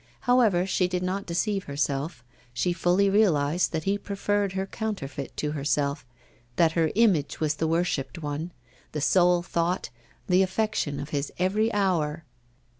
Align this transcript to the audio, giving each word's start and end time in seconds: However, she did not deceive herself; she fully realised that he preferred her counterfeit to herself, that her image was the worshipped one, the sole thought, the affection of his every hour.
However, 0.21 0.65
she 0.65 0.87
did 0.87 1.03
not 1.03 1.27
deceive 1.27 1.65
herself; 1.65 2.23
she 2.55 2.73
fully 2.73 3.07
realised 3.07 3.71
that 3.71 3.83
he 3.83 3.99
preferred 3.99 4.53
her 4.53 4.65
counterfeit 4.65 5.37
to 5.37 5.51
herself, 5.51 6.07
that 6.55 6.71
her 6.71 6.89
image 6.95 7.39
was 7.39 7.53
the 7.53 7.67
worshipped 7.67 8.17
one, 8.17 8.51
the 8.93 8.99
sole 9.01 9.43
thought, 9.43 9.91
the 10.27 10.41
affection 10.41 10.99
of 10.99 11.09
his 11.09 11.31
every 11.37 11.71
hour. 11.71 12.25